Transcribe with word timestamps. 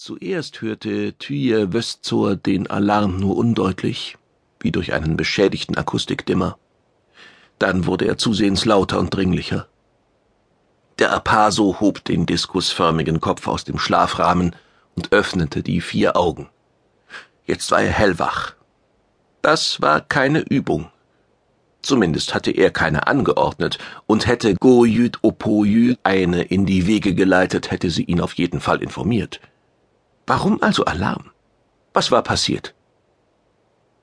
Zuerst 0.00 0.62
hörte 0.62 1.18
Thuyer 1.18 1.72
Wöstzor 1.72 2.36
den 2.36 2.68
Alarm 2.68 3.18
nur 3.18 3.36
undeutlich, 3.36 4.16
wie 4.60 4.70
durch 4.70 4.92
einen 4.92 5.16
beschädigten 5.16 5.76
Akustikdimmer. 5.76 6.56
Dann 7.58 7.84
wurde 7.84 8.04
er 8.04 8.16
zusehends 8.16 8.64
lauter 8.64 9.00
und 9.00 9.12
dringlicher. 9.12 9.66
Der 11.00 11.12
Apaso 11.12 11.80
hob 11.80 12.04
den 12.04 12.26
diskusförmigen 12.26 13.18
Kopf 13.18 13.48
aus 13.48 13.64
dem 13.64 13.76
Schlafrahmen 13.76 14.54
und 14.94 15.10
öffnete 15.12 15.64
die 15.64 15.80
vier 15.80 16.16
Augen. 16.16 16.48
Jetzt 17.44 17.72
war 17.72 17.82
er 17.82 17.90
hellwach. 17.90 18.54
Das 19.42 19.82
war 19.82 20.00
keine 20.00 20.42
Übung. 20.42 20.92
Zumindest 21.82 22.36
hatte 22.36 22.52
er 22.52 22.70
keine 22.70 23.08
angeordnet, 23.08 23.78
und 24.06 24.28
hätte 24.28 24.54
Goyüt 24.54 25.18
Opoyü 25.22 25.96
eine 26.04 26.42
in 26.42 26.66
die 26.66 26.86
Wege 26.86 27.16
geleitet, 27.16 27.72
hätte 27.72 27.90
sie 27.90 28.04
ihn 28.04 28.20
auf 28.20 28.34
jeden 28.34 28.60
Fall 28.60 28.80
informiert. 28.80 29.40
Warum 30.28 30.62
also 30.62 30.84
Alarm? 30.84 31.30
Was 31.94 32.10
war 32.10 32.22
passiert? 32.22 32.74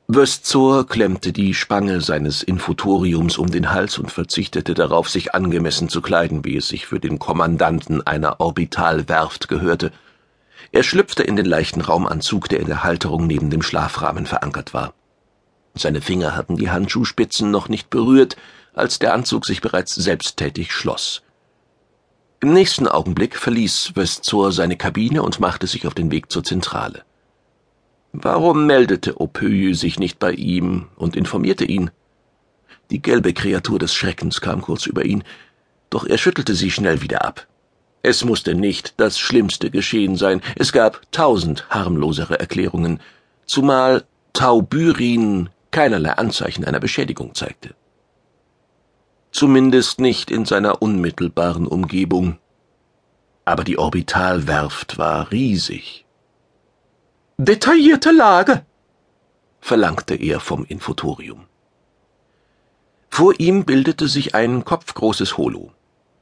Wöstzor 0.07 0.87
klemmte 0.87 1.31
die 1.31 1.53
Spange 1.53 2.01
seines 2.01 2.41
Infutoriums 2.41 3.37
um 3.37 3.51
den 3.51 3.71
Hals 3.71 3.99
und 3.99 4.11
verzichtete 4.11 4.73
darauf, 4.73 5.07
sich 5.07 5.35
angemessen 5.35 5.87
zu 5.87 6.01
kleiden, 6.01 6.43
wie 6.43 6.57
es 6.57 6.67
sich 6.67 6.87
für 6.87 6.99
den 6.99 7.19
Kommandanten 7.19 8.05
einer 8.07 8.39
Orbitalwerft 8.39 9.49
gehörte. 9.49 9.91
Er 10.71 10.81
schlüpfte 10.81 11.21
in 11.21 11.35
den 11.35 11.45
leichten 11.45 11.81
Raumanzug, 11.81 12.49
der 12.49 12.59
in 12.59 12.67
der 12.67 12.83
Halterung 12.83 13.27
neben 13.27 13.51
dem 13.51 13.61
Schlafrahmen 13.61 14.25
verankert 14.25 14.73
war. 14.73 14.95
Seine 15.75 16.01
Finger 16.01 16.35
hatten 16.35 16.57
die 16.57 16.71
Handschuhspitzen 16.71 17.51
noch 17.51 17.69
nicht 17.69 17.91
berührt, 17.91 18.35
als 18.73 18.97
der 18.97 19.13
Anzug 19.13 19.45
sich 19.45 19.61
bereits 19.61 19.93
selbsttätig 19.93 20.71
schloss. 20.71 21.21
Im 22.45 22.53
nächsten 22.53 22.87
Augenblick 22.87 23.37
verließ 23.37 23.93
Westzor 23.95 24.51
seine 24.51 24.77
Kabine 24.77 25.23
und 25.23 25.39
machte 25.39 25.65
sich 25.65 25.87
auf 25.87 25.95
den 25.95 26.11
Weg 26.11 26.31
zur 26.31 26.43
Zentrale. 26.43 27.03
Warum 28.13 28.67
meldete 28.67 29.19
Opöje 29.19 29.73
sich 29.73 29.97
nicht 29.97 30.19
bei 30.19 30.31
ihm 30.31 30.85
und 30.95 31.15
informierte 31.15 31.65
ihn? 31.65 31.89
Die 32.91 33.01
gelbe 33.01 33.33
Kreatur 33.33 33.79
des 33.79 33.95
Schreckens 33.95 34.41
kam 34.41 34.61
kurz 34.61 34.85
über 34.85 35.05
ihn, 35.05 35.23
doch 35.89 36.05
er 36.05 36.19
schüttelte 36.19 36.53
sie 36.53 36.69
schnell 36.69 37.01
wieder 37.01 37.25
ab. 37.25 37.47
Es 38.03 38.23
musste 38.23 38.53
nicht 38.53 38.93
das 38.97 39.17
Schlimmste 39.17 39.71
geschehen 39.71 40.15
sein, 40.15 40.39
es 40.55 40.71
gab 40.71 41.01
tausend 41.11 41.67
harmlosere 41.71 42.39
Erklärungen, 42.39 42.99
zumal 43.47 44.03
Taubyrin 44.33 45.49
keinerlei 45.71 46.11
Anzeichen 46.11 46.63
einer 46.63 46.79
Beschädigung 46.79 47.33
zeigte 47.33 47.73
zumindest 49.35 49.99
nicht 49.99 50.31
in 50.31 50.45
seiner 50.45 50.81
unmittelbaren 50.81 51.67
Umgebung. 51.67 52.37
Aber 53.45 53.63
die 53.63 53.77
Orbitalwerft 53.77 54.97
war 54.97 55.31
riesig. 55.31 56.05
Detaillierte 57.37 58.11
Lage, 58.11 58.65
verlangte 59.59 60.15
er 60.15 60.39
vom 60.39 60.65
Infotorium. 60.65 61.45
Vor 63.09 63.39
ihm 63.39 63.65
bildete 63.65 64.07
sich 64.07 64.35
ein 64.35 64.65
kopfgroßes 64.65 65.37
Holo. 65.37 65.71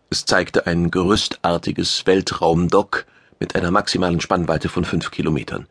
Es 0.09 0.25
zeigte 0.25 0.67
ein 0.67 0.91
gerüstartiges 0.91 2.05
Weltraumdock 2.05 3.05
mit 3.39 3.55
einer 3.55 3.71
maximalen 3.71 4.21
Spannweite 4.21 4.69
von 4.69 4.85
fünf 4.85 5.11
Kilometern. 5.11 5.67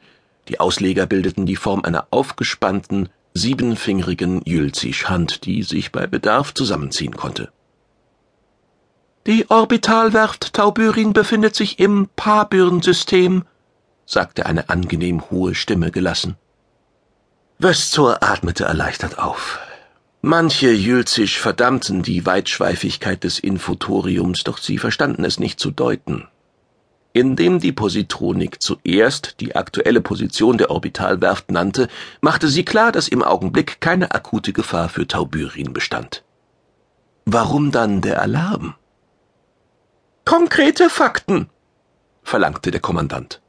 Die 0.48 0.58
Ausleger 0.58 1.06
bildeten 1.06 1.46
die 1.46 1.56
Form 1.56 1.82
einer 1.84 2.08
aufgespannten, 2.10 3.08
siebenfingerigen 3.34 4.42
Jülzisch-Hand, 4.44 5.46
die 5.46 5.62
sich 5.62 5.92
bei 5.92 6.06
Bedarf 6.06 6.54
zusammenziehen 6.54 7.16
konnte. 7.16 7.52
Die 9.24 9.48
Orbitalwerft 9.48 10.52
Taubyrin 10.52 11.12
befindet 11.12 11.54
sich 11.54 11.78
im 11.78 12.08
Pabyrn-System, 12.16 13.44
sagte 14.04 14.46
eine 14.46 14.68
angenehm 14.68 15.30
hohe 15.30 15.54
Stimme 15.54 15.92
gelassen. 15.92 16.34
Wöstzor 17.60 18.20
atmete 18.24 18.64
erleichtert 18.64 19.20
auf. 19.20 19.60
Manche 20.22 20.72
Jülzisch 20.72 21.38
verdammten 21.38 22.02
die 22.02 22.26
Weitschweifigkeit 22.26 23.22
des 23.22 23.38
Infotoriums, 23.38 24.42
doch 24.42 24.58
sie 24.58 24.78
verstanden 24.78 25.24
es 25.24 25.38
nicht 25.38 25.60
zu 25.60 25.70
deuten. 25.70 26.26
Indem 27.12 27.60
die 27.60 27.72
Positronik 27.72 28.60
zuerst 28.60 29.36
die 29.38 29.54
aktuelle 29.54 30.00
Position 30.00 30.58
der 30.58 30.70
Orbitalwerft 30.70 31.52
nannte, 31.52 31.86
machte 32.20 32.48
sie 32.48 32.64
klar, 32.64 32.90
dass 32.90 33.06
im 33.06 33.22
Augenblick 33.22 33.80
keine 33.80 34.10
akute 34.10 34.52
Gefahr 34.52 34.88
für 34.88 35.06
Taubyrin 35.06 35.72
bestand. 35.72 36.24
Warum 37.24 37.70
dann 37.70 38.00
der 38.00 38.20
Alarm? 38.20 38.74
Konkrete 40.24 40.88
Fakten, 40.88 41.50
verlangte 42.22 42.70
der 42.70 42.80
Kommandant. 42.80 43.42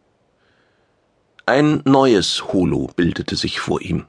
Ein 1.45 1.81
neues 1.85 2.51
Holo 2.51 2.89
bildete 2.95 3.35
sich 3.35 3.59
vor 3.59 3.79
ihm. 3.79 4.07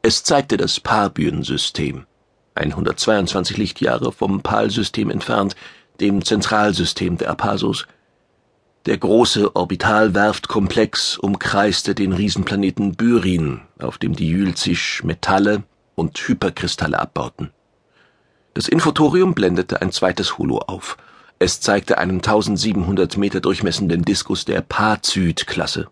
Es 0.00 0.22
zeigte 0.22 0.56
das 0.56 0.78
Parbyn-System, 0.78 2.06
122 2.54 3.56
Lichtjahre 3.56 4.12
vom 4.12 4.40
PAL-System 4.40 5.10
entfernt, 5.10 5.56
dem 6.00 6.24
Zentralsystem 6.24 7.18
der 7.18 7.30
Apasos, 7.30 7.86
der 8.86 8.96
große 8.96 9.56
Orbitalwerftkomplex 9.56 11.18
umkreiste 11.18 11.96
den 11.96 12.12
Riesenplaneten 12.12 12.94
Byrin, 12.94 13.62
auf 13.80 13.98
dem 13.98 14.14
die 14.14 14.28
Jülzisch 14.28 15.02
Metalle 15.02 15.64
und 15.96 16.16
Hyperkristalle 16.16 16.98
abbauten. 17.00 17.50
Das 18.54 18.68
Infotorium 18.68 19.34
blendete 19.34 19.82
ein 19.82 19.90
zweites 19.90 20.38
Holo 20.38 20.58
auf. 20.58 20.96
Es 21.40 21.60
zeigte 21.60 21.98
einen 21.98 22.16
1700 22.16 23.16
Meter 23.16 23.40
durchmessenden 23.40 24.02
Diskus 24.02 24.44
der 24.44 24.60
Pazyd-Klasse. 24.60 25.88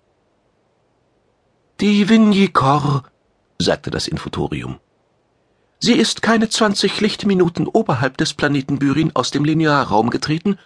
Die 1.80 2.08
Vinyikor, 2.08 3.04
sagte 3.58 3.90
das 3.90 4.08
Infotorium. 4.08 4.80
Sie 5.78 5.92
ist 5.92 6.22
keine 6.22 6.48
20 6.48 7.00
Lichtminuten 7.00 7.68
oberhalb 7.68 8.16
des 8.16 8.34
Planeten 8.34 8.78
Byrin 8.78 9.12
aus 9.14 9.30
dem 9.30 9.44
Linearraum 9.44 10.10
getreten 10.10 10.58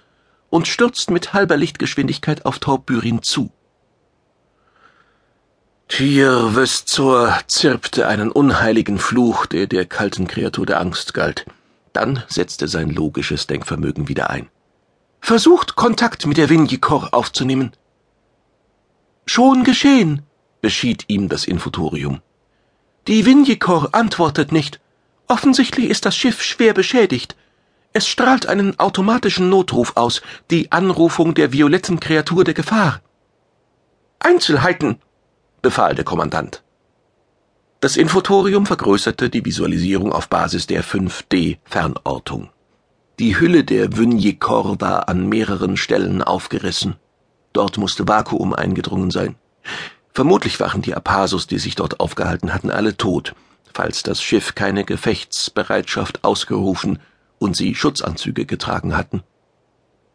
und 0.49 0.67
stürzt 0.67 1.11
mit 1.11 1.35
halber 1.35 1.57
Lichtgeschwindigkeit 1.57 2.47
auf 2.47 2.59
Taubyrin 2.59 3.23
zu. 3.23 3.51
Tyr 5.89 6.55
zirpte 7.49 8.07
einen 8.07 8.31
unheiligen 8.31 8.99
Fluch, 8.99 9.47
der 9.47 9.67
der 9.67 9.85
kalten 9.85 10.29
Kreatur 10.29 10.65
der 10.65 10.81
Angst 10.81 11.13
galt. 11.13 11.45
Dann 11.93 12.23
setzte 12.29 12.69
sein 12.69 12.91
logisches 12.91 13.49
Denkvermögen 13.49 14.09
wieder 14.09 14.31
ein. 14.31 14.49
Versucht, 15.21 15.77
Kontakt 15.77 16.27
mit 16.27 16.37
der 16.37 16.49
Vinyikor 16.49 17.11
aufzunehmen. 17.13 17.73
Schon 19.27 19.65
geschehen, 19.65 20.23
beschied 20.61 21.05
ihm 21.09 21.29
das 21.29 21.45
Infotorium. 21.45 22.21
Die 23.07 23.25
Vinyikor 23.27 23.91
antwortet 23.93 24.53
nicht. 24.53 24.81
Offensichtlich 25.29 25.89
ist 25.89 26.05
das 26.05 26.17
Schiff 26.17 26.43
schwer 26.43 26.75
beschädigt. 26.75 27.37
Es 27.93 28.07
strahlt 28.07 28.47
einen 28.47 28.79
automatischen 28.79 29.49
Notruf 29.49 29.97
aus, 29.97 30.23
die 30.51 30.71
Anrufung 30.73 31.35
der 31.35 31.53
violetten 31.53 32.01
Kreatur 32.01 32.45
der 32.45 32.55
Gefahr. 32.55 33.01
Einzelheiten, 34.19 35.01
befahl 35.63 35.95
der 35.95 36.05
Kommandant. 36.05 36.63
Das 37.81 37.97
Infotorium 37.97 38.67
vergrößerte 38.67 39.31
die 39.31 39.45
Visualisierung 39.45 40.13
auf 40.13 40.29
Basis 40.29 40.67
der 40.67 40.85
5D-Fernortung. 40.85 42.51
Die 43.21 43.39
Hülle 43.39 43.65
der 43.65 43.99
Vynjekor 43.99 44.81
war 44.81 45.11
an 45.11 45.29
mehreren 45.29 45.77
Stellen 45.77 46.23
aufgerissen. 46.23 46.97
Dort 47.53 47.77
musste 47.77 48.09
Vakuum 48.09 48.55
eingedrungen 48.55 49.11
sein. 49.11 49.35
Vermutlich 50.15 50.59
waren 50.59 50.81
die 50.81 50.95
Apasos, 50.95 51.47
die 51.47 51.59
sich 51.59 51.75
dort 51.75 52.01
aufgehalten 52.01 52.55
hatten, 52.55 52.71
alle 52.71 52.97
tot, 52.97 53.35
falls 53.75 54.03
das 54.03 54.23
Schiff 54.23 54.55
keine 54.55 54.85
Gefechtsbereitschaft 54.85 56.25
ausgerufen 56.25 56.99
und 57.39 57.55
sie 57.55 57.75
Schutzanzüge 57.75 58.47
getragen 58.47 58.97
hatten. 58.97 59.23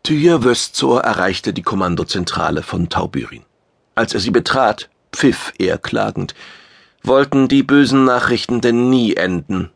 Tyr 0.02 0.44
Wöstzor 0.44 1.02
erreichte 1.02 1.54
die 1.54 1.62
Kommandozentrale 1.62 2.64
von 2.64 2.90
Taubyrin. 2.90 3.44
Als 3.94 4.16
er 4.16 4.20
sie 4.20 4.32
betrat, 4.32 4.90
pfiff 5.12 5.54
er 5.60 5.78
klagend. 5.78 6.34
Wollten 7.04 7.50
die 7.50 7.62
bösen 7.62 8.04
Nachrichten 8.04 8.62
denn 8.62 8.90
nie 8.90 9.14
enden? 9.14 9.70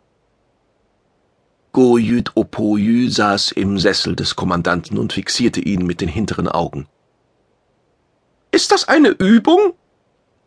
Goyüt 1.80 2.36
Opoyü 2.36 3.10
saß 3.10 3.54
im 3.54 3.80
Sessel 3.80 4.14
des 4.14 4.36
Kommandanten 4.36 4.98
und 4.98 5.14
fixierte 5.14 5.62
ihn 5.62 5.86
mit 5.86 6.02
den 6.02 6.10
hinteren 6.10 6.50
Augen. 6.50 6.90
Ist 8.52 8.74
das 8.74 8.90
eine 8.90 9.12
Übung? 9.12 9.76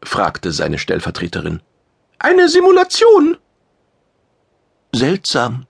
fragte 0.04 0.52
seine 0.52 0.76
Stellvertreterin. 0.76 1.62
Eine 2.18 2.50
Simulation? 2.50 3.38
Seltsam, 4.94 5.66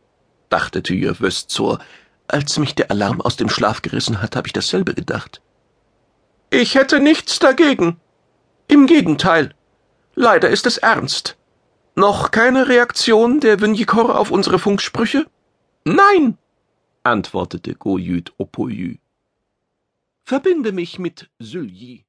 dachte 0.48 0.82
Tyr 0.82 1.20
Wöstzor. 1.20 1.78
Als 2.26 2.58
mich 2.58 2.74
der 2.74 2.90
Alarm 2.90 3.20
aus 3.20 3.36
dem 3.36 3.48
Schlaf 3.48 3.82
gerissen 3.82 4.20
hat, 4.20 4.34
habe 4.34 4.48
ich 4.48 4.52
dasselbe 4.52 4.94
gedacht. 4.94 5.42
Ich 6.50 6.74
hätte 6.74 6.98
nichts 6.98 7.38
dagegen. 7.38 8.00
Im 8.66 8.88
Gegenteil. 8.88 9.54
Leider 10.16 10.48
ist 10.50 10.66
es 10.66 10.78
ernst. 10.78 11.36
Noch 11.94 12.32
keine 12.32 12.66
Reaktion 12.66 13.38
der 13.38 13.60
Vinyikor 13.60 14.18
auf 14.18 14.32
unsere 14.32 14.58
Funksprüche? 14.58 15.24
Nein, 15.84 16.38
antwortete 17.04 17.72
Goyüt 17.72 18.30
Opoyü. 18.38 18.98
Verbinde 20.24 20.70
mich 20.72 20.98
mit 20.98 21.28
Sylji. 21.40 22.04